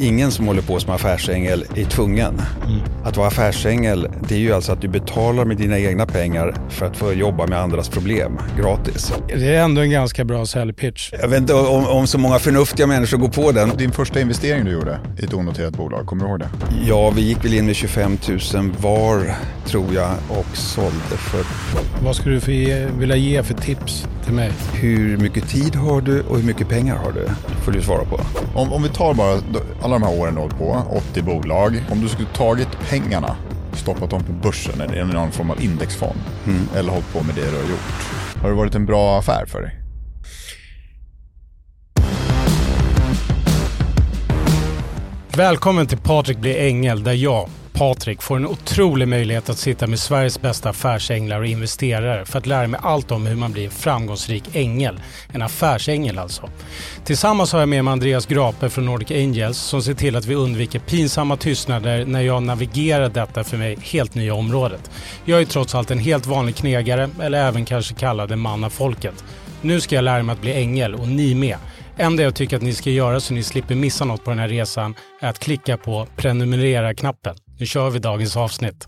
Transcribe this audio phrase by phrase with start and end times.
[0.00, 2.42] Ingen som håller på som affärsängel är tvungen.
[3.04, 6.86] Att vara affärsängel, det är ju alltså att du betalar med dina egna pengar för
[6.86, 9.12] att få jobba med andras problem gratis.
[9.28, 11.12] Det är ändå en ganska bra säljpitch.
[11.12, 13.76] Jag vet inte om, om så många förnuftiga människor går på den.
[13.76, 16.48] Din första investering du gjorde i ett onoterat bolag, kommer du ihåg det?
[16.86, 18.18] Ja, vi gick väl in med 25
[18.54, 19.34] 000 var,
[19.66, 21.44] tror jag, och sålde för...
[22.04, 24.52] Vad skulle du vilja ge för tips till mig?
[24.72, 27.28] Hur mycket tid har du och hur mycket pengar har du?
[27.64, 28.20] Får du svara på.
[28.54, 29.32] Om, om vi tar bara
[29.82, 31.84] alla de här åren du har hållit på, 80 bolag.
[31.90, 33.36] Om du skulle tagit pengarna,
[33.72, 36.18] stoppat dem på börsen eller i någon form av indexfond.
[36.76, 37.92] Eller hållit på med det du har gjort.
[38.42, 39.80] Har det varit en bra affär för dig?
[45.36, 49.98] Välkommen till Patrik blir ängel där jag, Patrik, får en otrolig möjlighet att sitta med
[49.98, 53.70] Sveriges bästa affärsänglar och investerare för att lära mig allt om hur man blir en
[53.70, 55.00] framgångsrik ängel.
[55.32, 56.50] En affärsängel alltså.
[57.04, 60.34] Tillsammans har jag med mig Andreas Grape från Nordic Angels som ser till att vi
[60.34, 64.90] undviker pinsamma tystnader när jag navigerar detta för mig helt nya området.
[65.24, 68.70] Jag är trots allt en helt vanlig knegare, eller även kanske kallad en man av
[68.70, 69.24] folket.
[69.62, 71.56] Nu ska jag lära mig att bli ängel och ni med.
[71.96, 74.48] enda jag tycker att ni ska göra så ni slipper missa något på den här
[74.48, 77.36] resan är att klicka på prenumerera-knappen.
[77.58, 78.86] Nu kör vi dagens avsnitt.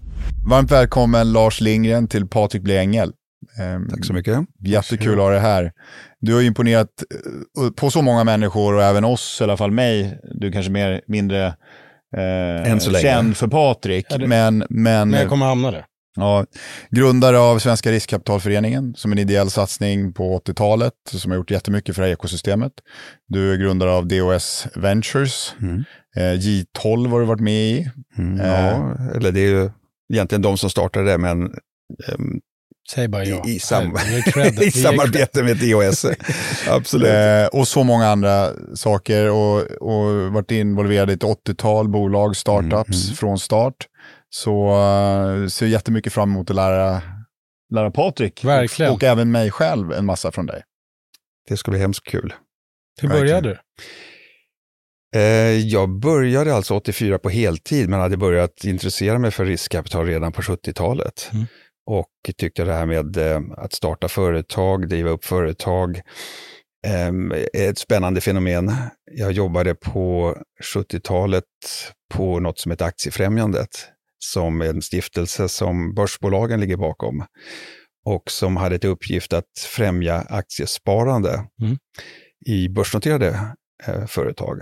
[0.49, 3.13] Varmt välkommen Lars Lindgren till Patrik blir ängel.
[3.61, 4.39] Ehm, Tack så mycket.
[4.65, 5.73] Jättekul att ha dig här.
[6.21, 6.89] Du har imponerat
[7.65, 10.21] eh, på så många människor och även oss, i alla fall mig.
[10.35, 14.07] Du är kanske mer, mindre eh, känd för Patrik.
[14.11, 15.85] Ja, det- men, men, Men jag kommer hamna där.
[16.17, 16.45] Ja,
[16.91, 22.03] grundare av Svenska riskkapitalföreningen som en ideell satsning på 80-talet som har gjort jättemycket för
[22.03, 22.73] det här ekosystemet.
[23.29, 25.55] Du är grundare av DOS Ventures.
[25.63, 25.85] Mm.
[26.17, 27.91] Eh, J12 har du varit med i.
[28.19, 28.47] Mm, Eh.
[28.47, 29.71] ja, eller det är ju
[30.13, 31.43] egentligen de som startade det, men
[32.09, 32.41] ehm,
[32.95, 33.43] Säg bara ja.
[33.47, 33.97] i, i, sam
[34.63, 36.07] i samarbete med DOS.
[36.69, 37.09] Absolut.
[37.09, 42.89] Eh, och så många andra saker och, och varit involverad i ett 80-tal bolag, startups
[42.89, 43.17] Mm, mm.
[43.17, 43.75] från start.
[44.31, 47.03] Så uh, ser jättemycket fram emot att lära,
[47.75, 48.93] lära Patrik Verkligen.
[48.93, 50.63] Och, och även mig själv en massa från dig.
[51.49, 52.35] Det ska bli hemskt kul.
[53.01, 53.59] Hur började du?
[55.15, 60.33] Eh, jag började alltså 84 på heltid, men hade börjat intressera mig för riskkapital redan
[60.33, 61.31] på 70-talet.
[61.33, 61.47] Mm.
[61.87, 66.01] Och tyckte det här med eh, att starta företag, driva upp företag,
[66.87, 67.09] eh,
[67.53, 68.73] är ett spännande fenomen.
[69.13, 70.37] Jag jobbade på
[70.75, 71.45] 70-talet
[72.15, 73.89] på något som heter Aktiefrämjandet,
[74.33, 77.25] som en stiftelse som börsbolagen ligger bakom
[78.05, 81.77] och som hade till uppgift att främja aktiesparande Mm.
[82.47, 83.41] i börsnoterade
[83.87, 84.59] eh, företag.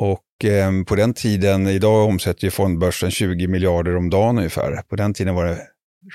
[0.00, 4.82] Och eh, på den tiden, idag omsätter ju fondbörsen 20 miljarder om dagen ungefär.
[4.88, 5.58] På den tiden var det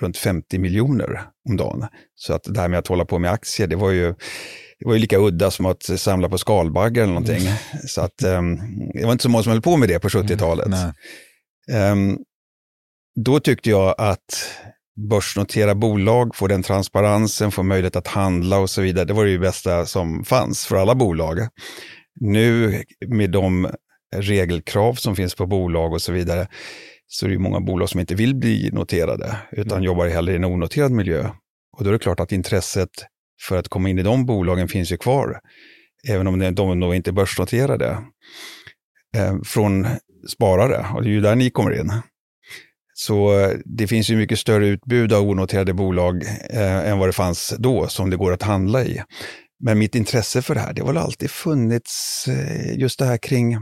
[0.02, 1.88] runt 50 miljoner om dagen.
[2.16, 4.14] Så att det här med att hålla på med aktier, det var ju,
[4.80, 7.50] det var ju lika udda som att samla på skalbaggar eller någonting.
[7.88, 8.42] Så att eh,
[8.94, 10.68] det var inte så många som höll på med det på 70-talet.
[10.68, 10.94] Nej.
[11.72, 12.18] Ehm,
[13.16, 14.50] då tyckte jag att
[15.10, 19.06] börsnotera bolag, få den transparensen, få möjlighet att handla och så vidare.
[19.06, 21.40] Det var det bästa som fanns för alla bolag.
[22.20, 23.70] Nu med de
[24.16, 26.48] regelkrav som finns på bolag och så vidare,
[27.08, 30.44] så är det många bolag som inte vill bli noterade, utan jobbar hellre i en
[30.44, 31.30] onoterad miljö.
[31.78, 32.90] Och då är det klart att intresset
[33.48, 35.40] för att komma in i de bolagen finns ju kvar.
[36.08, 37.98] även om de nog inte är börsnoterade,
[39.18, 39.88] eh, från
[40.28, 40.86] sparare.
[40.96, 41.92] Och det är ju där ni kommer in.
[42.94, 47.14] Så eh, det finns ju mycket större utbud av onoterade bolag eh, än vad det
[47.14, 49.02] fanns då som det går att handla i.
[49.60, 53.18] Men mitt intresse för det här, det har väl alltid funnits eh, just det här
[53.18, 53.58] kring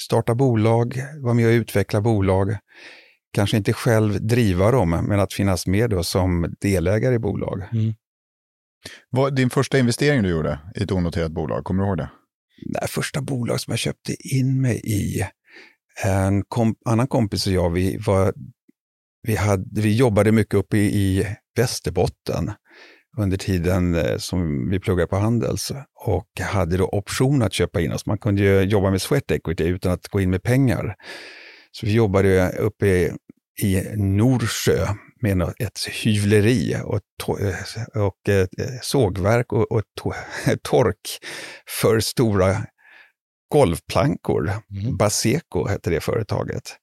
[0.00, 2.56] starta bolag, vara med och utveckla bolag.
[3.32, 7.62] Kanske inte själv driva dem, men att finnas med då som delägare i bolag.
[7.72, 7.94] Mm.
[9.10, 12.10] Vad, din första investering du gjorde i ett onoterat bolag, kommer du ihåg det?
[12.66, 15.26] Nej, första bolag som jag köpte in mig i,
[16.04, 18.32] en komp annan kompis och jag, vi, var,
[19.22, 22.50] vi, hade, vi jobbade mycket uppe i, i Västerbotten
[23.18, 25.72] under tiden eh, som vi pluggade på Handels
[26.06, 28.06] och hade då option att köpa in oss.
[28.06, 30.94] Man kunde ju jobba med sweat equity utan att gå in med pengar.
[31.72, 33.12] Så vi jobbade uppe i,
[33.62, 34.86] i Norsjö
[35.22, 39.82] med ett hyvleri och, eh, och ett sågverk och, och
[40.62, 41.18] tork
[41.80, 42.56] för stora
[43.52, 44.52] golvplankor.
[44.70, 44.96] Mm.
[44.96, 46.76] Baseco hette det företaget.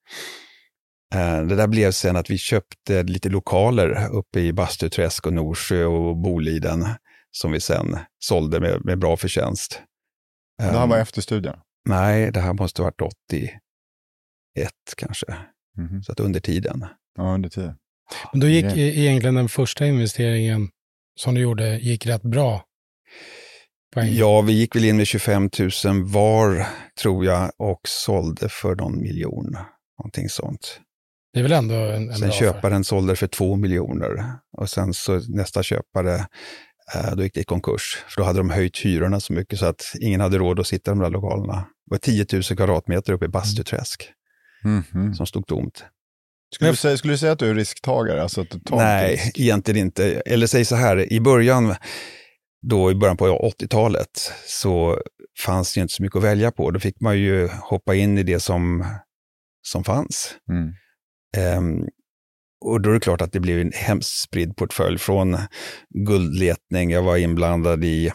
[1.15, 5.85] Eh, det där blev sen att vi köpte lite lokaler uppe i Bastuträsk och Norsjö
[5.85, 6.87] och Boliden
[7.31, 9.81] som vi sen sålde med, med bra förtjänst.
[10.57, 11.55] Det här var ehm, efter studien?
[11.89, 13.59] Nej, det här måste ha varit 81
[14.97, 15.35] kanske.
[15.77, 16.03] Mm.
[16.03, 16.85] Så att under tiden.
[17.17, 17.75] Ja, under tiden.
[18.31, 18.79] Men då gick det...
[18.79, 20.69] egentligen den första investeringen
[21.19, 22.63] som du gjorde gick rätt bra?
[23.95, 25.49] Ja, vi gick väl in med 25
[25.85, 26.67] 000 var,
[27.01, 29.57] tror jag, och sålde för någon miljon.
[29.99, 30.79] Någonting sånt.
[31.33, 35.21] Det är väl ändå en, en Sen köparen sålde för två miljoner och sen så
[35.27, 36.15] nästa köpare,
[36.95, 38.03] eh, då gick det i konkurs.
[38.07, 40.91] För då hade de höjt hyrorna så mycket så att ingen hade råd att sitta
[40.91, 41.55] i de där lokalerna.
[41.55, 44.11] Det var 10 000 kvadratmeter uppe i Bastuträsk
[44.65, 45.13] mm -hmm.
[45.13, 45.85] som stod tomt.
[46.55, 48.23] Skulle du, säga, skulle du säga att du är risktagare?
[48.23, 49.39] Alltså att du tar Nej, risk?
[49.39, 50.21] egentligen inte.
[50.25, 51.75] Eller säg så här, i början,
[52.61, 55.01] då i början på 80-talet, så
[55.45, 56.71] fanns det inte så mycket att välja på.
[56.71, 58.85] Då fick man ju hoppa in i det som,
[59.61, 60.35] som fanns.
[60.51, 60.73] Mm.
[61.57, 61.87] Um,
[62.65, 65.37] och då är det klart att det blev en hemskt spridd portfölj från
[65.89, 68.11] guldletning, jag var inblandad i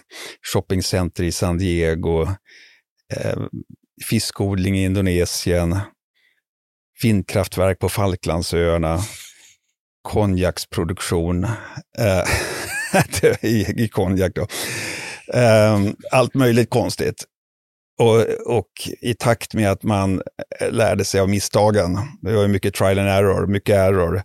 [0.52, 2.22] shoppingcenter i San Diego,
[3.14, 3.42] eh,
[4.08, 5.78] fiskodling i Indonesien,
[7.02, 8.98] vindkraftverk på Falklandsöarna,
[10.02, 11.44] konjaksproduktion
[11.98, 12.24] eh,
[13.40, 14.32] i, i konjak.
[14.34, 14.46] Då.
[15.38, 15.80] Eh,
[16.10, 17.24] allt möjligt konstigt.
[17.98, 18.20] Och,
[18.56, 18.70] och,
[19.00, 20.22] i takt med att man
[20.70, 24.22] lärde sig av misstagen, det var mycket trial and error, mycket error,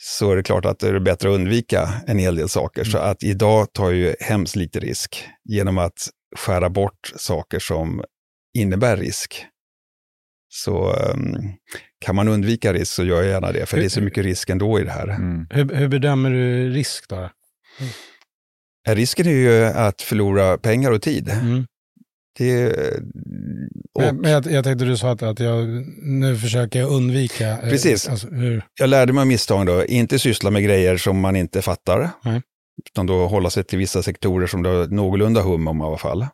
[0.00, 2.80] så är det klart att det är bättre att undvika en hel del saker.
[2.80, 2.92] Mm.
[2.92, 8.04] Så att idag tar ju hemskt lite risk genom att skära bort saker som
[8.54, 9.46] innebär risk.
[10.48, 11.36] Så um,
[12.00, 14.24] kan man undvika risk så gör jag gärna det, för hur, det är så mycket
[14.24, 15.08] risk ändå i det här.
[15.08, 15.46] Mm.
[15.50, 17.30] Hur, hur, bedömer du risk då?
[18.88, 21.28] Risken är ju att förlora pengar och tid.
[21.28, 21.66] Mm.
[22.38, 22.72] Det,
[23.94, 25.66] och, men, men jag, jag tänkte du sa att, att jag
[26.02, 27.48] nu försöker undvika.
[27.48, 28.08] Eh, Precis.
[28.08, 28.28] Alltså,
[28.80, 32.10] jag lärde mig av misstagen då, inte syssla med grejer som man inte fattar.
[32.24, 32.42] Nej.
[32.86, 35.98] Utan då hålla sig till vissa sektorer som du har någorlunda hum om i alla
[35.98, 36.26] fall.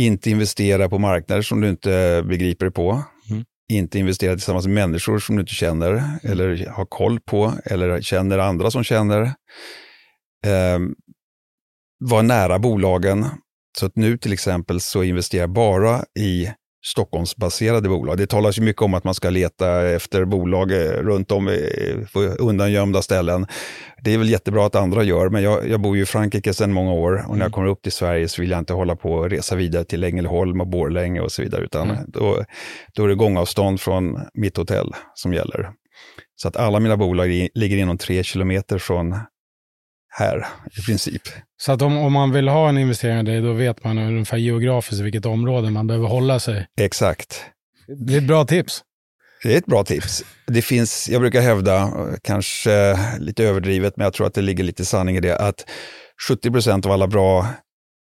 [0.00, 3.02] Inte investera på marknader som du inte begriper på.
[3.30, 3.44] Mm.
[3.72, 6.18] Inte investera tillsammans med människor som du inte känner mm.
[6.22, 9.32] eller har koll på eller känner andra som känner.
[10.46, 10.78] Eh,
[11.98, 13.26] var nära bolagen
[13.78, 16.50] så att nu till exempel så investerar jag bara i
[16.86, 18.18] Stockholmsbaserade bolag.
[18.18, 21.58] Det talas ju mycket om att man ska leta efter bolag eh, runt om
[22.12, 23.46] på undangömda ställen.
[24.02, 26.72] Det är väl jättebra att andra gör, men jag, jag bor ju i Frankrike sedan
[26.72, 27.52] många år och när jag mm.
[27.52, 30.60] kommer upp till Sverige så vill jag inte hålla på och resa vidare till Ängelholm
[30.60, 32.04] och Borlänge och så vidare, utan mm.
[32.08, 32.44] då,
[32.94, 35.70] då är det gångavstånd från mitt hotell som gäller.
[36.36, 39.16] Så att alla mina bolag ligger inom tre kilometer från
[40.10, 40.46] här
[40.78, 41.22] i princip.
[41.56, 44.36] Så att om, om man vill ha en investering i dig, då vet man ungefär
[44.36, 46.66] geografiskt vilket område man behöver hålla sig.
[46.76, 47.44] Procent.
[48.06, 48.82] Det är ett bra tips.
[49.42, 50.24] Det är ett bra tips.
[50.46, 54.84] Det finns, jag brukar hävda, kanske lite överdrivet, men jag tror att det ligger lite
[54.84, 55.70] sanning i det, att
[56.28, 57.46] 70 procent av alla bra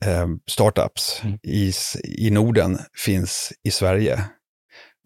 [0.05, 1.39] eh, startups mm.
[1.43, 1.71] i,
[2.03, 4.23] i Norden finns i Sverige.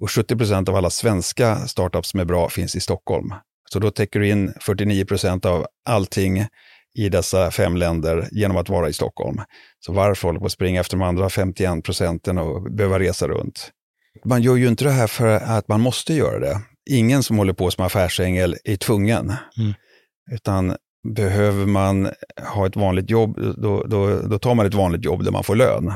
[0.01, 3.33] Och 70 procent av alla svenska startups som är bra finns i Stockholm.
[3.73, 6.47] Så då täcker du in 49 procent av allting
[6.97, 9.41] i dessa fem länder genom att vara i Stockholm.
[9.79, 13.71] Så varför hålla på att springa efter de andra 51 procenten och behöva resa runt?
[14.25, 16.61] Man gör ju inte det här för att man måste göra det.
[16.89, 19.33] Ingen som håller på som affärsängel är tvungen.
[19.57, 19.73] Mm.
[20.31, 20.75] Utan
[21.15, 22.09] behöver man
[22.53, 25.55] ha ett vanligt jobb, då, då, då tar man ett vanligt jobb där man får
[25.55, 25.93] lön.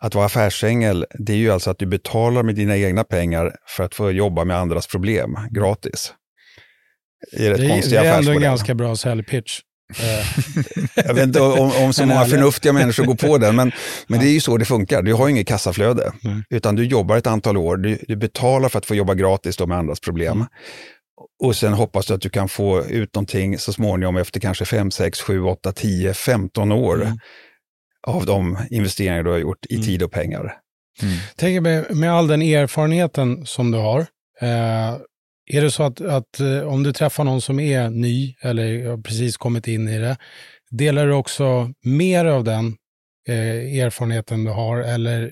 [0.00, 3.84] Att vara affärsängel, det är ju alltså att du betalar med dina egna pengar för
[3.84, 6.14] att få jobba med andras problem gratis.
[7.32, 9.60] Det är, det, det är ändå en ganska bra säljpitch.
[10.94, 13.72] Jag vet inte om, om så många förnuftiga människor går på den, men,
[14.08, 15.02] men det är ju så det funkar.
[15.02, 16.42] Du har ju inget kassaflöde, Mm.
[16.50, 17.76] utan du jobbar ett antal år.
[17.76, 20.32] Du, du betalar för att få jobba gratis då med andras problem.
[20.36, 20.46] Mm.
[21.42, 24.90] Och sen hoppas du att du kan få ut någonting så småningom efter kanske 5,
[24.90, 27.18] 6, 7, 8, 10, 15 år Mm.
[28.06, 30.52] av de investeringar du har gjort i tid och pengar.
[31.36, 34.00] Tänk med, med all den erfarenheten som du har,
[34.40, 34.96] eh,
[35.56, 39.36] är det så att, att eh, om du träffar någon som är ny eller precis
[39.36, 40.16] kommit in i det,
[40.70, 42.76] delar du också mer av den
[43.28, 45.30] eh, erfarenheten du har eller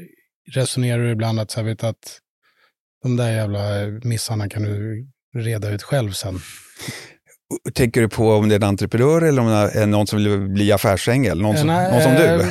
[0.52, 2.18] resonerar du ibland att, så vet, att
[3.02, 3.60] de där jävla
[4.02, 6.40] missarna kan du reda ut själv sen?
[7.74, 10.48] Tänker du på om det är en entreprenör eller om det är någon som vill
[10.48, 11.40] bli affärsängel?
[11.40, 12.44] Någon som, Nej, någon som eh, du?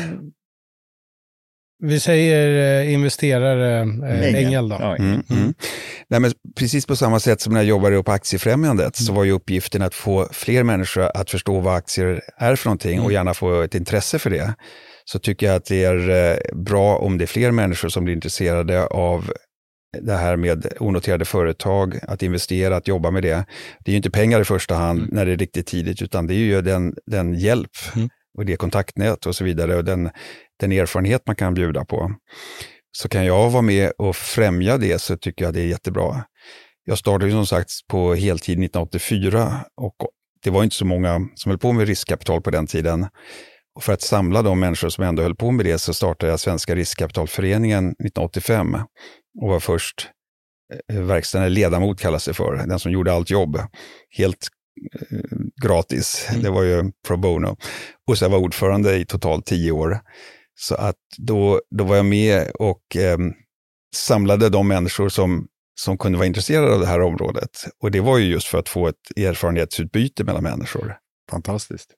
[1.80, 4.78] Vi säger eh, investerare, eh, ängel då.
[4.80, 5.54] Ja, Mm, mm.
[6.10, 9.32] Nej, men precis på samma sätt som när jag jobbade på Aktiefrämjandet så var ju
[9.32, 13.62] uppgiften att få fler människor att förstå vad aktier är för någonting och gärna få
[13.62, 14.54] ett intresse för det.
[15.06, 18.16] Så tycker jag att det är eh, bra om det är fler människor som blir
[18.16, 19.32] intresserade av
[20.02, 23.46] det här med onoterade företag, att investera, att jobba med det.
[23.86, 26.34] Det är ju inte pengar i första hand när det är riktigt tidigt, utan det
[26.34, 28.10] är ju den, den hjälp Mm.
[28.38, 30.10] och det kontaktnät och så vidare och den,
[30.60, 32.12] den erfarenhet man kan bjuda på.
[32.92, 36.24] Så kan jag vara med och främja det så tycker jag det är jättebra.
[36.86, 39.96] Jag startade ju som sagt på heltid 1984 och
[40.44, 43.08] det var inte så många som höll på med riskkapital på den tiden.
[43.76, 46.40] Och för att samla de människor som ändå höll på med det så startade jag
[46.40, 48.74] Svenska riskkapitalföreningen 1985
[49.42, 50.10] och var först
[50.94, 53.60] eh, verkställande ledamot kallas det för, den som gjorde allt jobb.
[54.18, 54.48] Helt
[55.12, 55.18] eh,
[55.64, 57.58] gratis, det var ju pro bono.
[58.08, 60.00] Och sen var jag ordförande i totalt tio år.
[60.60, 63.18] Så att då, då var jag med och eh,
[63.96, 65.48] samlade de människor som,
[65.80, 67.66] som kunde vara intresserade av det här området.
[67.82, 70.98] Och det var ju just för att få ett erfarenhetsutbyte mellan människor.
[71.32, 71.94] Fantastiskt.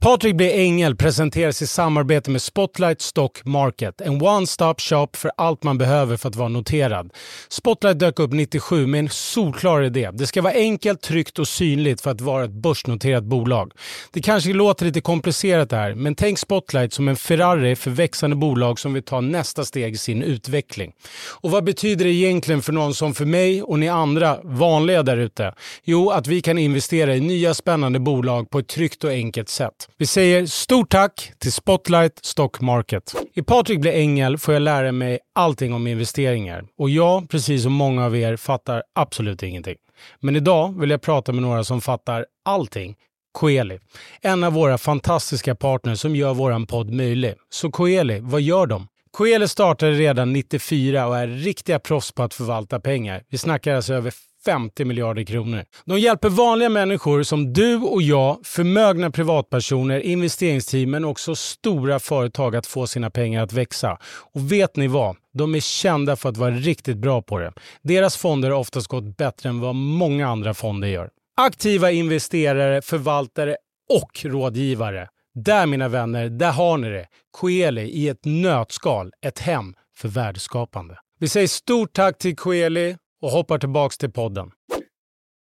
[0.00, 0.52] Patrik B.
[0.52, 4.00] Engel presenteras i samarbete med Spotlight Stock Market.
[4.00, 7.12] En one-stop shop för allt man behöver för att vara noterad.
[7.48, 10.10] Spotlight dök upp 97 med en solklar idé.
[10.12, 13.72] Det ska vara enkelt, tryggt och synligt för att vara ett börsnoterat bolag.
[14.12, 18.36] Det kanske låter lite komplicerat det här, men tänk Spotlight som en Ferrari för växande
[18.36, 20.92] bolag som vill ta nästa steg i sin utveckling.
[21.40, 25.16] Och vad betyder det egentligen för någon som för mig och ni andra vanliga där
[25.16, 25.54] ute?
[25.84, 29.57] Jo, att vi kan investera i nya spännande bolag på ett tryggt och enkelt sätt.
[29.96, 33.14] Vi säger stort tack till Spotlight Stock Market.
[33.34, 36.64] I Patrik blir ängel får jag lära mig allting om investeringar.
[36.78, 39.76] Och jag, precis som många av er, fattar absolut ingenting.
[40.20, 42.96] Men idag vill jag prata med några som fattar allting.
[43.32, 43.78] Coeli,
[44.20, 47.34] en av våra fantastiska partners som gör våran podd möjlig.
[47.50, 48.88] Så Coeli, vad gör de?
[49.10, 53.22] Coeli startade redan 94 och är riktiga proffs på att förvalta pengar.
[53.28, 54.14] Vi snackar alltså över
[54.44, 55.64] 50 miljarder kronor.
[55.84, 62.56] De hjälper vanliga människor som du och jag, förmögna privatpersoner, investeringsteam men också stora företag
[62.56, 63.98] att få sina pengar att växa.
[64.34, 65.16] Och vet ni vad?
[65.34, 67.52] De är kända för att vara riktigt bra på det.
[67.82, 71.10] Deras fonder har oftast gått bättre än vad många andra fonder gör.
[71.36, 73.56] Aktiva investerare, förvaltare
[73.88, 75.08] och rådgivare.
[75.34, 77.06] Där mina vänner, där har ni det.
[77.30, 80.98] Coeli i ett nötskal, ett hem för värdeskapande.
[81.20, 84.50] Vi säger stort tack till Coeli och hoppar tillbaks till podden.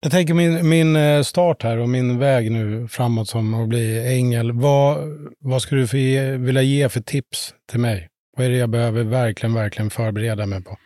[0.00, 4.14] Jag tänker min, min eh, start här och min väg nu framåt som att bli
[4.18, 4.52] ängel.
[4.52, 4.98] Vad,
[5.38, 8.08] vad skulle du för ge, vilja ge för tips till mig?
[8.36, 10.78] Vad är det jag behöver verkligen, verkligen förbereda mig på?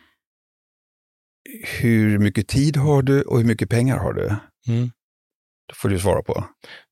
[1.81, 4.25] Hur mycket tid har du och hur mycket pengar har du?
[4.67, 4.91] Mm.
[5.67, 6.43] Det får du svara på.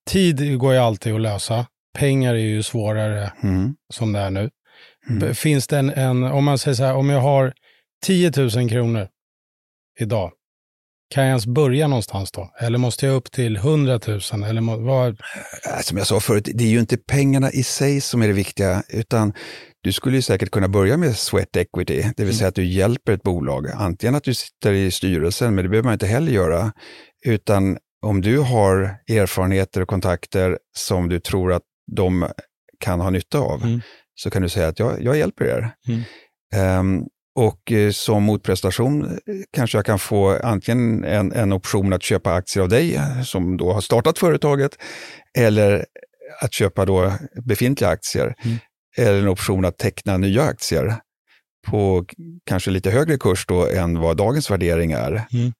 [0.09, 1.65] Tid går ju alltid att lösa.
[1.97, 3.75] Pengar är ju svårare Mm.
[3.93, 4.49] som det är nu.
[5.09, 5.35] Mm.
[5.35, 7.53] Finns det en, en, om man säger så här, om jag har
[8.05, 9.07] 10 000 kronor
[9.99, 10.31] idag,
[11.09, 12.51] kan jag ens börja någonstans då?
[12.59, 14.43] Eller måste jag upp till 100 000?
[14.43, 15.09] Eller må, vad?
[15.09, 18.33] Äh, Som jag sa förut, det är ju inte pengarna i sig som är det
[18.33, 19.33] viktiga, utan
[19.83, 23.13] du skulle ju säkert kunna börja med sweat equity, det vill säga att du hjälper
[23.13, 23.67] ett bolag.
[23.75, 26.71] Antingen att du sitter i styrelsen, men det behöver man inte heller göra,
[27.25, 32.27] utan om du har erfarenheter och kontakter som du tror att de
[32.79, 33.81] kan ha nytta av, Mm.
[34.15, 35.71] så kan du säga att jag, jag hjälper er.
[35.87, 36.01] Mm.
[36.55, 37.03] Ehm,
[37.35, 42.33] och eh, som motprestation eh, kanske jag kan få antingen en, en option att köpa
[42.33, 44.77] aktier av dig eh, som då har startat företaget
[45.37, 45.85] eller
[46.41, 47.13] att köpa då
[47.45, 48.35] befintliga aktier.
[48.43, 48.57] Mm.
[48.97, 50.95] Eller en option att teckna nya aktier
[51.67, 52.05] på
[52.45, 55.11] kanske lite högre kurs då än vad dagens värdering är.
[55.31, 55.53] Mm.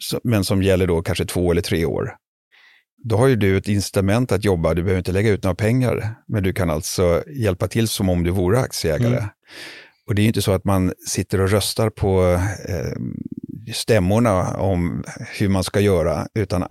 [0.00, 2.16] Så, men som gäller då kanske två eller tre år.
[3.04, 6.14] Då har ju du ett incitament att jobba, du behöver inte lägga ut några pengar,
[6.28, 9.16] men du kan alltså hjälpa till som om du vore aktieägare.
[9.16, 9.28] Mm.
[10.06, 12.92] Och det är ju inte så att man sitter och röstar på eh,
[13.72, 15.04] stämmorna om
[15.38, 16.64] hur man ska göra, utan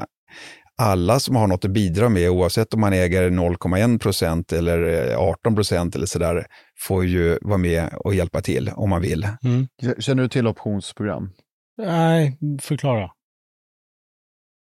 [0.78, 5.56] alla som har något att bidra med, oavsett om man äger 0,1 procent eller 18
[5.56, 6.46] procent eller sådär,
[6.80, 9.28] får ju vara med och hjälpa till om man vill.
[9.44, 9.68] Mm.
[10.00, 11.30] Känner du till optionsprogram?
[11.78, 13.10] Nej, förklara.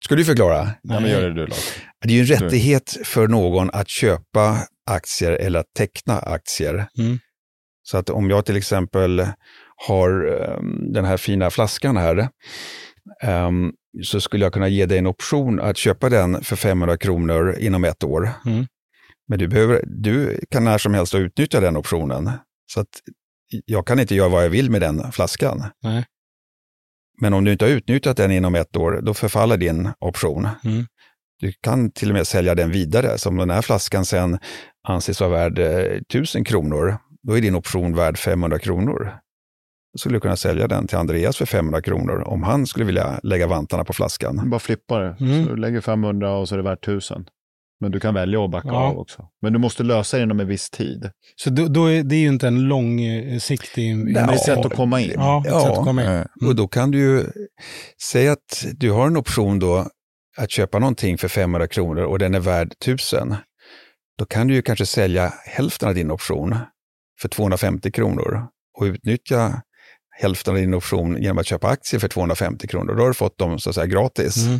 [0.05, 0.69] Ska du förklara?
[0.81, 1.73] Ja, men gör det du Lars.
[2.05, 4.57] Det är ju en rättighet för någon att köpa
[4.89, 6.87] aktier eller att teckna aktier.
[6.99, 7.19] Mm.
[7.89, 9.27] Så att om jag till exempel
[9.87, 12.29] har um, den här fina flaskan här,
[13.23, 17.55] um, så skulle jag kunna ge dig en option att köpa den för 500 kronor
[17.59, 18.29] inom ett år.
[18.45, 18.65] Mm.
[19.27, 22.31] Men du, behöver, du kan när som helst utnyttja den optionen.
[22.73, 23.01] Så att
[23.65, 25.63] jag kan inte göra vad jag vill med den flaskan.
[25.83, 26.05] Nej.
[27.21, 30.47] Men om du inte har utnyttjat den inom ett år, då förfaller din option.
[30.63, 30.85] Mm.
[31.39, 33.17] Du kan till och med sälja den vidare.
[33.17, 34.39] Så om den här flaskan sen
[34.87, 39.13] anses vara värd eh, 1000 kronor, då är din option värd 500 kronor.
[39.93, 43.19] Då skulle du kunna sälja den till Andreas för 500 kronor om han skulle vilja
[43.23, 44.49] lägga vantarna på flaskan.
[44.49, 45.15] Bara flippa det.
[45.19, 45.43] Mm.
[45.45, 47.25] Så du lägger 500 och så är det värt 1000.
[47.79, 48.75] Men du kan välja att backa Ja.
[48.91, 49.27] av också.
[49.41, 51.09] Men du måste lösa det inom en viss tid.
[51.35, 54.13] Så då, då är det är ju inte en långsiktig...
[54.13, 55.11] Det är ett sätt att komma in.
[55.15, 55.61] Ja, Ja.
[55.61, 56.07] sätt att komma in.
[56.09, 57.23] Eh, Och då kan du ju
[58.11, 59.87] säga att du har en option då
[60.37, 63.35] att köpa någonting för 500 kronor och den är värd 1000.
[64.17, 66.55] Då kan du ju kanske sälja hälften av din option
[67.21, 68.47] för 250 kronor
[68.79, 69.61] och utnyttja
[70.19, 72.95] hälften av din option genom att köpa aktier för 250 kronor.
[72.95, 74.59] Då har du fått dem så att säga gratis Mm.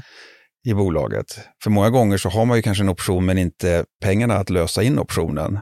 [0.65, 1.39] i bolaget.
[1.63, 4.83] För många gånger så har man ju kanske en option men inte pengarna att lösa
[4.83, 5.59] in optionen.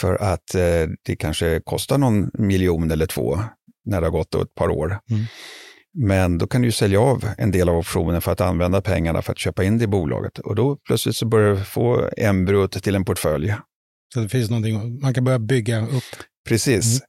[0.00, 3.38] För att eh, det kanske kostar någon miljon eller två
[3.84, 4.98] när det har gått ett par år.
[5.10, 5.24] Mm.
[5.94, 9.22] Men då kan du ju sälja av en del av optionen för att använda pengarna
[9.22, 10.38] för att köpa in det i bolaget.
[10.38, 13.54] Och då plötsligt så börjar du få embryot till en portfölj.
[14.14, 16.02] Så det finns någonting, man kan börja bygga upp.
[16.48, 17.00] Precis.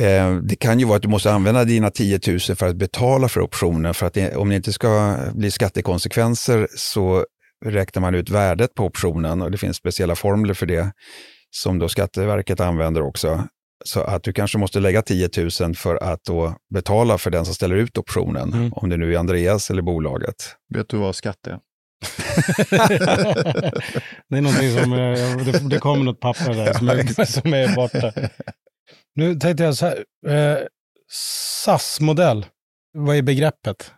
[0.00, 3.28] Eh, det kan ju vara att du måste använda dina 10 000 för att betala
[3.28, 3.94] för optionen.
[3.94, 7.24] För att det, om det inte ska bli skattekonsekvenser så
[7.64, 10.92] räknar man ut värdet på optionen och det finns speciella formler för det
[11.50, 13.48] som då Skatteverket använder också.
[13.84, 15.28] Så att du kanske måste lägga 10
[15.60, 18.72] 000 för att då betala för den som ställer ut optionen, Mm.
[18.72, 20.34] om det nu är Andreas eller bolaget.
[20.74, 21.58] Vet du vad skatt är?
[24.28, 27.74] det är någonting som, eh, det, det kommer något papper där som är, som är
[27.76, 28.12] borta.
[29.14, 30.58] Nu tänkte jag så här, eh,
[31.64, 32.46] SAS-modell,
[32.98, 33.92] vad är begreppet?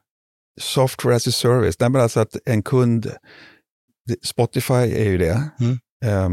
[0.60, 3.12] Software as a service, nej men alltså att en kund,
[4.24, 5.78] Spotify är ju det, Mm.
[6.04, 6.30] Eh,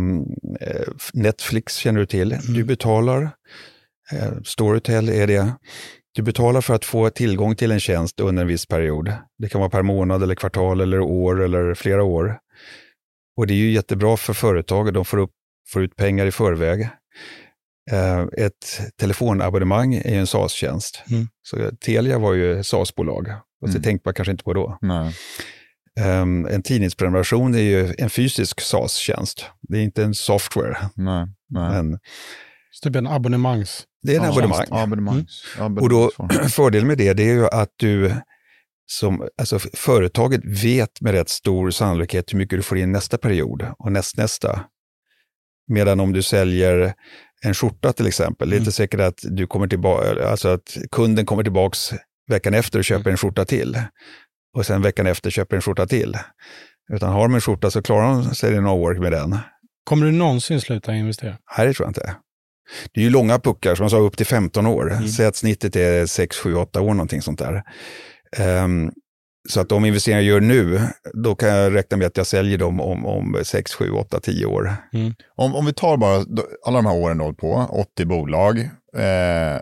[1.13, 3.31] Netflix känner du till, du betalar,
[4.11, 5.53] eh, Storytel är det,
[6.15, 9.13] du betalar för att få tillgång till en tjänst under en viss period.
[9.37, 12.39] Det kan vara per månad eller kvartal eller år eller flera år.
[13.37, 15.31] Och det är ju jättebra för företag, de får, upp,
[15.69, 16.81] får ut pengar i förväg.
[17.91, 21.03] Eh, Ett telefonabonnemang är ju en SAS-tjänst.
[21.11, 21.27] Mm.
[21.43, 23.27] Så Telia var ju SAS-bolag,
[23.61, 23.81] och det Mm.
[23.83, 24.77] tänkte man kanske inte på då.
[24.81, 25.13] Nej.
[26.21, 29.45] Um, en tidningsprenumeration är ju en fysisk SAS-tjänst.
[29.61, 31.27] Det är inte en software, Nej.
[31.49, 31.69] Nej.
[31.83, 31.99] men
[32.71, 33.83] Så Typ en abonnemangs...
[34.03, 34.65] det är en Ja, abonnemang.
[34.69, 35.43] Abonnemangs.
[35.59, 36.11] Och då,
[36.49, 38.15] fördelen med det, det är ju att du
[38.91, 43.65] som, alltså företaget vet med rätt stor sannolikhet hur mycket du får in nästa period
[43.79, 44.65] och nästnästa.
[45.67, 46.93] Medan om du säljer
[47.41, 51.25] en skjorta till exempel, det är inte säkert att du kommer tillbaka, alltså att kunden
[51.25, 51.93] kommer tillbaks
[52.29, 53.79] veckan efter och köper en skjorta till.
[54.57, 56.17] Och sen veckan efter köper en skjorta till.
[56.93, 59.37] Utan har de en skjorta så klarar de sig i några år med den.
[59.83, 61.37] Kommer du någonsin sluta investera?
[61.57, 62.15] Nej, det tror jag inte.
[62.91, 64.91] Det är ju långa puckar, som jag sa, upp till 15 år.
[64.91, 65.07] Mm.
[65.07, 67.63] Säg att snittet är 6, 7, 8 år, någonting sånt där.
[68.37, 68.91] Ehm,
[69.49, 70.81] så att de investeringar jag gör nu,
[71.13, 74.45] då kan jag räkna med att jag säljer dem om, om 6, 7, 8, 10
[74.45, 74.75] år.
[75.35, 76.25] Om, om vi tar bara
[76.65, 78.59] alla de här åren du på, 80 bolag.
[78.97, 79.59] Eh,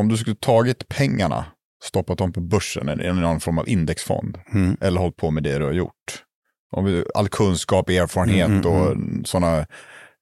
[0.00, 1.44] om du skulle tagit pengarna,
[1.84, 4.38] stoppat dem på börsen eller i någon form av indexfond.
[4.52, 4.76] Mm.
[4.80, 6.24] Eller hållit på med det du har gjort.
[6.76, 8.96] Om vi, all kunskap, erfarenhet Mm, mm, och
[9.28, 9.66] sådana,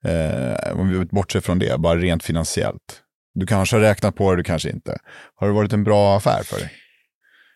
[0.04, 3.00] eh, om vi bortser från det, bara rent finansiellt.
[3.34, 4.98] Du kanske har räknat på det, du kanske inte.
[5.34, 6.72] Har det varit en bra affär för dig?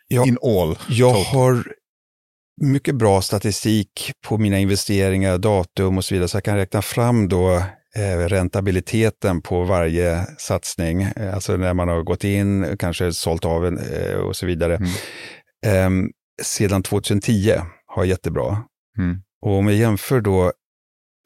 [0.09, 0.27] Ja.
[0.27, 0.79] In all.
[0.89, 1.35] Jag total.
[1.35, 1.65] har
[2.63, 7.29] mycket bra statistik på mina investeringar, datum och så vidare, så jag kan räkna fram
[7.29, 7.57] då
[7.97, 11.03] eh, rentabiliteten på varje satsning.
[11.03, 14.77] Eh, Alltså när man har gått in, kanske sålt av en, eh, och så vidare.
[14.77, 14.91] Mm.
[15.67, 16.11] Ehm,
[16.43, 17.53] sedan 2010
[17.87, 18.63] har jag jättebra.
[18.99, 19.23] Mm.
[19.43, 20.53] Och om jag jämför då,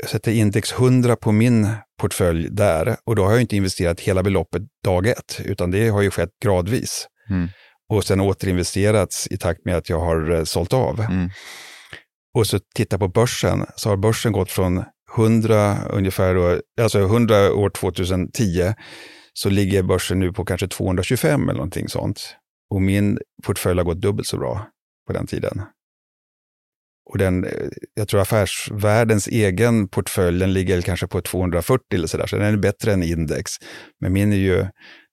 [0.01, 1.69] jag sätter index 100 på min
[2.01, 6.03] portfölj där och då har jag inte investerat hela beloppet dag ett, utan det har
[6.03, 7.07] ju skett gradvis.
[7.31, 7.49] Mm.
[7.93, 11.01] Och sen återinvesterats i takt med att jag har eh, sålt av.
[11.01, 11.31] Mm.
[12.35, 14.85] Och så titta på börsen, så har börsen gått från
[15.17, 18.75] 100 ungefär, då, alltså 100 år 2010,
[19.33, 22.37] så ligger börsen nu på kanske 225 eller någonting sånt.
[22.71, 24.67] Och min portfölj har gått dubbelt så bra
[25.07, 25.63] på den tiden.
[27.11, 27.47] Och den,
[27.95, 32.57] jag tror affärsvärldens egen portfölj, den ligger kanske på 240 eller sådär, så den är
[32.57, 33.53] bättre än index.
[34.01, 34.67] Men min är ju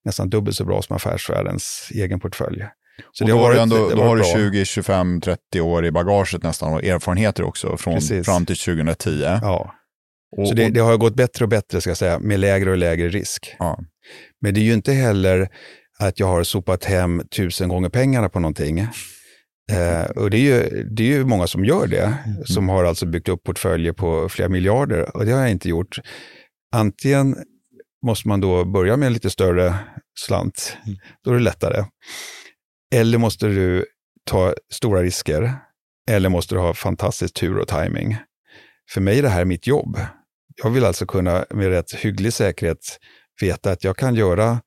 [0.06, 2.66] nästan dubbelt så bra som affärsvärldens egen portfölj.
[3.12, 6.44] Så och då har, varit, ändå, då har du 20, 25, 30 år i bagaget
[6.44, 8.26] nästan och erfarenheter också från Precis.
[8.26, 9.10] fram till 2010.
[9.42, 9.74] Ja.
[10.38, 12.78] Och, så det, det, har gått bättre och bättre ska jag säga, med lägre och
[12.78, 13.56] lägre risk.
[13.60, 13.80] Ja.
[14.42, 15.50] Men det är ju inte heller
[16.00, 18.88] att jag har sopat hem tusen gånger pengarna på någonting.
[19.72, 22.46] Eh, och det är, ju, det är ju många som gör det, mm.
[22.46, 26.00] som har alltså byggt upp portföljer på flera miljarder och det har jag inte gjort.
[26.76, 27.36] Antingen
[28.06, 29.76] måste man då börja med en lite större
[30.20, 30.98] slant, mm.
[31.24, 31.86] då är det lättare.
[32.96, 33.86] Eller måste du
[34.26, 35.54] ta stora risker,
[36.10, 38.18] eller måste du ha fantastisk tur och timing.
[38.92, 40.00] För mig är det här mitt jobb.
[40.64, 43.00] Jag vill alltså kunna med rätt hygglig säkerhet
[43.42, 44.62] veta att jag kan göra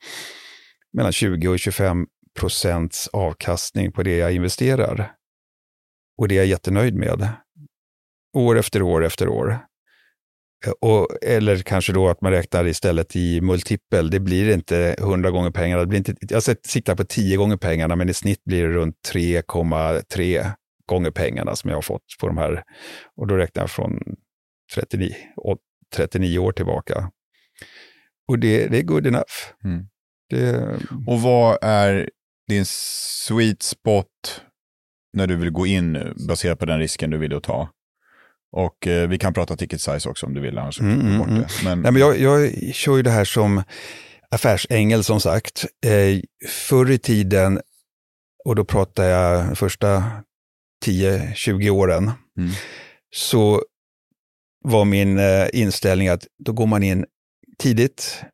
[0.93, 2.07] mellan 20 och 25
[2.38, 5.12] procents avkastning på det jag investerar.
[6.19, 7.29] Och det är jag jättenöjd med.
[8.37, 9.59] År efter år efter år.
[10.81, 14.11] Och, eller kanske då att man räknar istället i multipel.
[14.11, 15.81] Det blir inte 100 gånger pengarna.
[15.81, 18.97] Det blir inte, jag siktar på 10 gånger pengarna, men i snitt blir det runt
[19.12, 20.53] 3,3
[20.87, 22.62] gånger pengarna som jag har fått på de här.
[23.16, 24.01] Och då räknar jag från
[24.75, 25.14] 39,
[25.97, 27.11] 39 år tillbaka.
[28.29, 29.35] Och det, det är good enough.
[29.64, 29.87] Mm.
[30.31, 30.79] Det...
[31.07, 32.11] Och vad är
[32.51, 34.07] din sweet spot
[35.13, 37.69] när du vill gå in baserat på den risken du vill ta?
[38.53, 41.29] Och eh, vi kan prata ticket size också om du vill, annars mm, mm, bort
[41.29, 41.35] det.
[41.35, 41.47] Mm.
[41.65, 41.81] Men...
[41.83, 43.63] Nej, men jag, jag kör ju det här som
[44.31, 45.67] affärsängel som sagt.
[45.87, 47.61] Eh, förr i tiden,
[48.45, 50.05] och då pratar jag första
[50.87, 52.51] 10-20 åren, mm.
[53.15, 53.63] så
[54.65, 57.07] var min eh, inställning att då går man in
[57.59, 58.25] tidigt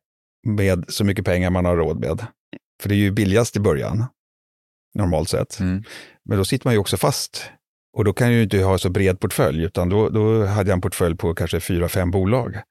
[0.47, 2.25] med så mycket pengar man har råd med.
[2.81, 4.05] För det är ju billigast i början,
[4.95, 5.59] normalt sett.
[5.59, 5.83] Mm.
[6.25, 7.51] Men då sitter man ju också fast.
[7.97, 10.75] Och då kan jag ju inte ha så bred portfölj, utan då, då hade jag
[10.75, 12.61] en portfölj på kanske fyra, fem bolag.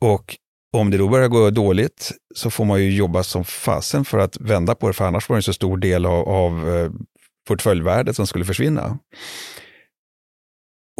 [0.00, 0.36] Och
[0.72, 4.40] om det då börjar gå dåligt så får man ju jobba som fasen för att
[4.40, 6.90] vända på det, för annars var det en så stor del av, av eh,
[7.48, 8.98] portföljvärdet som skulle försvinna.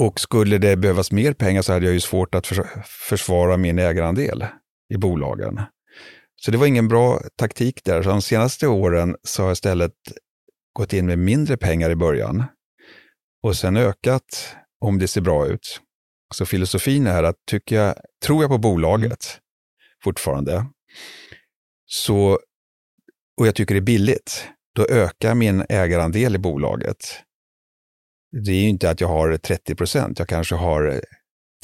[0.01, 2.47] Och skulle det behövas mer pengar så hade jag ju svårt att
[3.09, 4.47] försvara min ägarandel
[4.95, 5.61] i bolagen.
[6.41, 8.03] Så det var ingen bra taktik där.
[8.03, 9.93] Så de senaste åren så har jag istället
[10.73, 12.45] gått in med mindre pengar i början
[13.43, 15.81] och sen ökat om det ser bra ut.
[16.35, 19.39] Så filosofin är att tycker jag, tror jag på bolaget
[20.05, 20.67] fortfarande,
[21.87, 22.39] så,
[23.41, 27.23] och jag tycker det är billigt, då ökar min ägarandel i bolaget.
[28.45, 31.01] Det är ju inte att jag har 30 procent, jag kanske har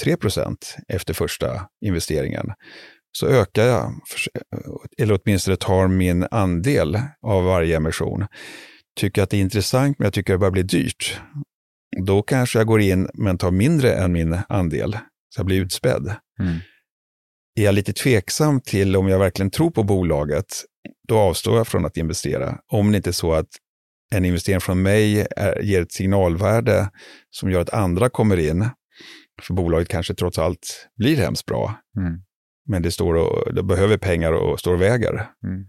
[0.03, 2.53] 3 procent efter första investeringen
[3.19, 4.01] så ökar jag,
[4.99, 8.27] eller åtminstone tar min andel av varje emission.
[9.01, 11.21] Tycker att det är intressant, men jag tycker att det börjar bli dyrt.
[12.07, 14.93] Då kanske jag går in, men tar mindre än min andel,
[15.35, 16.17] så jag blir utspädd.
[16.41, 16.57] Mm.
[17.61, 20.47] Är jag lite tveksam till om jag verkligen tror på bolaget,
[21.09, 22.59] då avstår jag från att investera.
[22.73, 23.49] Om det inte är så att
[24.15, 26.91] en investering från mig är, ger ett signalvärde
[27.31, 28.69] som gör att andra kommer in,
[29.43, 31.75] för bolaget kanske trots allt blir hemskt bra.
[31.99, 32.23] Mm.
[32.67, 35.31] Men det, står och, det behöver pengar och står och väger.
[35.45, 35.61] Mm.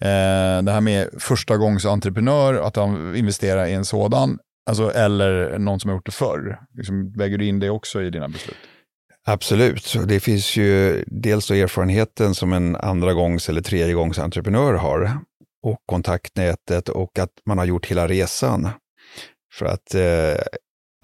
[0.00, 2.76] Eh, det här med första gångs entreprenör, att
[3.16, 6.58] investera i en sådan, alltså, eller någon som har gjort det förr.
[6.74, 8.56] Liksom, väger du in det också i dina beslut?
[9.28, 9.96] Absolut.
[10.06, 15.18] Det finns ju dels erfarenheten som en andra gångs eller tredje gångs entreprenör har
[15.62, 18.68] och kontaktnätet och att man har gjort hela resan.
[19.54, 20.40] För att, eh,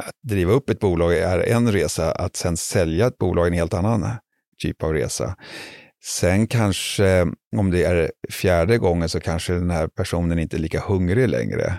[0.02, 3.57] att driva upp ett bolag är en resa, att sen sälja ett bolag är en
[3.57, 4.07] helt annan
[4.62, 5.37] typ av resa.
[6.05, 10.81] Sen kanske, om det är fjärde gången, så kanske den här personen inte är lika
[10.81, 11.75] hungrig längre.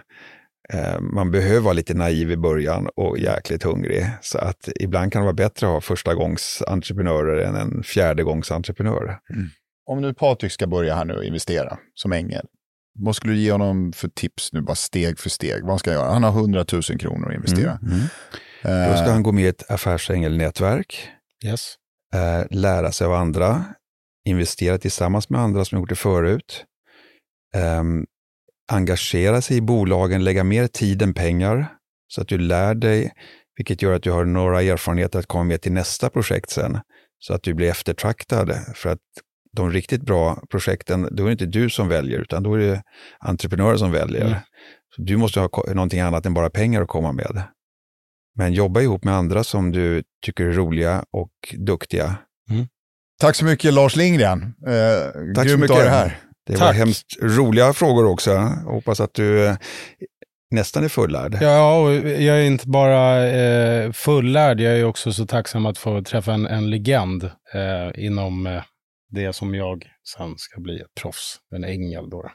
[0.74, 4.06] Eh, man behöver vara lite naiv i början och jäkligt hungrig.
[4.22, 8.24] Så att ibland kan det vara bättre att ha första gångs entreprenörer än en fjärde
[8.24, 9.19] gångs entreprenör.
[9.30, 9.50] Mm.
[9.86, 12.46] Om nu Patrik ska börja här nu och investera som ängel,
[13.00, 15.65] vad skulle du ge honom för tips nu, bara steg för steg?
[15.65, 16.13] Vad ska han göra?
[16.13, 17.80] Han har 100 000 kronor att investera.
[17.82, 18.00] Mm,
[18.63, 18.91] mm.
[18.91, 21.10] Då ska han gå med i ett affärsängelnätverk.
[21.46, 21.78] Yes
[22.13, 23.65] eh, lära sig av andra,
[24.26, 26.65] investera tillsammans med andra som gjort det förut,
[27.56, 27.84] eh,
[28.71, 31.67] engagera sig i bolagen, lägga mer tid än pengar
[32.08, 33.12] så att du lär dig,
[33.58, 36.80] vilket gör att du har några erfarenheter att komma med till nästa projekt sen,
[37.19, 38.54] så att du blir eftertraktad.
[38.76, 38.99] För att
[39.52, 42.84] de riktigt bra projekten, då är det inte du som väljer, utan då är det
[43.19, 44.26] entreprenörer som väljer.
[44.26, 44.39] Mm.
[44.97, 47.43] Du måste ha någonting annat än bara pengar att komma med.
[48.36, 52.15] Men jobba ihop med andra som du tycker är roliga och duktiga.
[52.50, 52.67] Mm.
[53.22, 54.41] Tack så mycket Lars Lindgren.
[54.67, 55.78] Eh, Tack så mycket.
[55.78, 56.19] Det, här.
[56.48, 58.32] det var hemskt roliga frågor också.
[58.32, 59.56] Jag hoppas att du eh,
[60.52, 61.38] nästan är fullärd.
[61.41, 66.02] Ja, och jag är inte bara eh, fullärd, jag är också så tacksam att få
[66.02, 68.63] träffa en, en legend eh, inom eh,
[69.12, 72.32] det som jag sen ska bli ett proffs, en ängel då.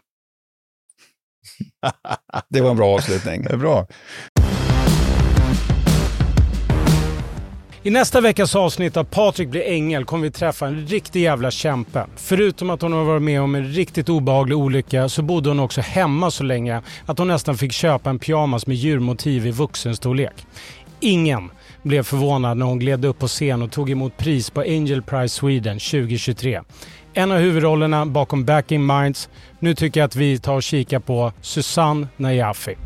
[2.49, 3.43] det var en bra avslutning.
[3.43, 3.87] Det är bra.
[7.83, 12.07] I nästa veckas avsnitt av Patrik blir ängel kommer vi träffa en riktig jävla kämpe.
[12.17, 15.81] Förutom att hon har varit med om en riktigt obehaglig olycka så bodde hon också
[15.81, 20.47] hemma så länge att hon nästan fick köpa en pyjamas med djurmotiv i vuxenstorlek.
[21.01, 21.51] Ingen
[21.83, 25.35] blev förvånad när hon gled upp på scen och tog emot pris på Angel Prize
[25.35, 26.61] Sweden 2023.
[27.15, 29.29] En av huvudrollerna bakom Back in Minds.
[29.59, 32.77] Nu tycker jag att vi tar och kikar på Susanne Najafi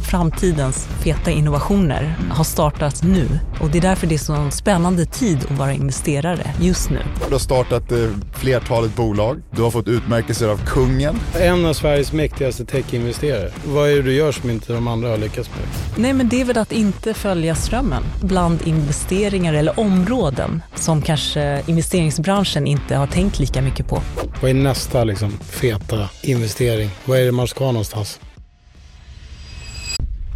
[0.00, 3.28] framtidens feta innovationer har startat nu
[3.60, 6.98] och det är därför det är så en spännande tid att vara investerare just nu.
[7.26, 7.98] Du har startat eh,
[8.32, 11.16] flertalet bolag, du har fått utmärkelser av kungen.
[11.40, 13.50] En av Sveriges mäktigaste techinvesterare.
[13.64, 15.58] Vad är det du gör som inte de andra har lyckats med?
[15.96, 21.62] Nej men det är väl att inte följa strömmen bland investeringar eller områden som kanske
[21.66, 24.02] investeringsbranschen inte har tänkt lika mycket på.
[24.40, 26.90] Vad är nästa liksom, feta investering?
[27.04, 28.20] Vad är det man ska någonstans?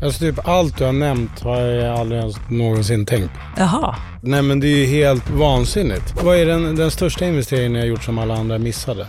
[0.04, 3.32] Alltså typ allt du har nämnt har jag aldrig ens någonsin tänkt.
[3.56, 3.96] Jaha.
[4.20, 6.22] Nej men det är ju helt vansinnigt.
[6.22, 9.06] Vad är den, den största investeringen har gjort som alla andra missade?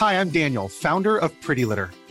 [0.00, 2.03] Hi, I'm Daniel, founder of Pretty Litter.